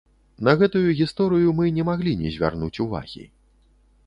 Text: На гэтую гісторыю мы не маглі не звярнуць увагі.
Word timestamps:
На 0.47 0.53
гэтую 0.61 0.95
гісторыю 1.01 1.53
мы 1.59 1.69
не 1.77 1.85
маглі 1.91 2.15
не 2.23 2.33
звярнуць 2.37 2.73
увагі. 2.87 3.23